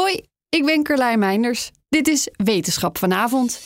[0.00, 1.70] Hoi, ik ben Carlijn Meinders.
[1.88, 3.58] Dit is Wetenschap vanavond.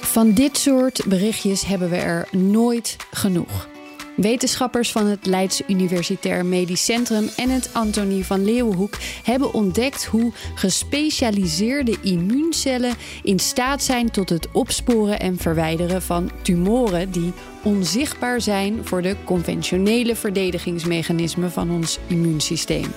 [0.00, 3.68] Van dit soort berichtjes hebben we er nooit genoeg.
[4.16, 10.32] Wetenschappers van het Leids Universitair Medisch Centrum en het Antonie van Leeuwenhoek hebben ontdekt hoe
[10.54, 17.32] gespecialiseerde immuuncellen in staat zijn tot het opsporen en verwijderen van tumoren die
[17.62, 22.92] onzichtbaar zijn voor de conventionele verdedigingsmechanismen van ons immuunsysteem.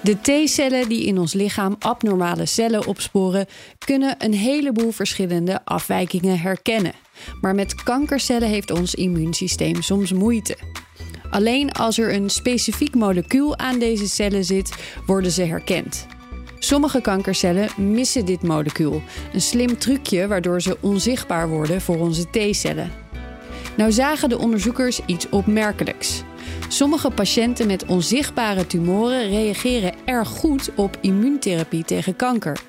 [0.00, 3.46] De T-cellen die in ons lichaam abnormale cellen opsporen,
[3.84, 6.92] kunnen een heleboel verschillende afwijkingen herkennen.
[7.40, 10.56] Maar met kankercellen heeft ons immuunsysteem soms moeite.
[11.30, 14.74] Alleen als er een specifiek molecuul aan deze cellen zit,
[15.06, 16.06] worden ze herkend.
[16.58, 19.02] Sommige kankercellen missen dit molecuul,
[19.32, 22.90] een slim trucje waardoor ze onzichtbaar worden voor onze T-cellen.
[23.76, 26.22] Nou zagen de onderzoekers iets opmerkelijks.
[26.68, 32.60] Sommige patiënten met onzichtbare tumoren reageren erg goed op immuuntherapie tegen kanker.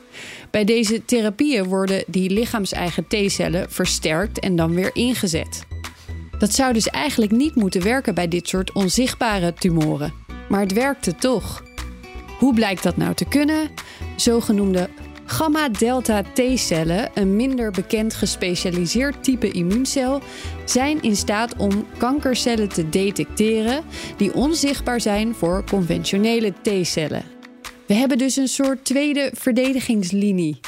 [0.52, 5.66] Bij deze therapieën worden die lichaams-eigen T-cellen versterkt en dan weer ingezet.
[6.40, 10.14] Dat zou dus eigenlijk niet moeten werken bij dit soort onzichtbare tumoren.
[10.50, 11.64] Maar het werkte toch.
[12.40, 13.70] Hoe blijkt dat nou te kunnen?
[14.16, 14.90] Zogenoemde
[15.30, 20.22] Gamma-delta T-cellen, een minder bekend gespecialiseerd type immuuncel,
[20.66, 23.84] zijn in staat om kankercellen te detecteren
[24.18, 27.24] die onzichtbaar zijn voor conventionele T-cellen.
[27.86, 30.60] We hebben dus een soort tweede verdedigingslinie.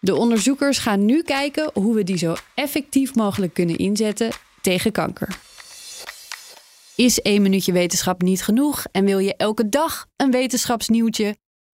[0.00, 4.30] De onderzoekers gaan nu kijken hoe we die zo effectief mogelijk kunnen inzetten
[4.60, 5.28] tegen kanker.
[6.96, 11.36] Is één minuutje wetenschap niet genoeg en wil je elke dag een wetenschapsnieuwtje?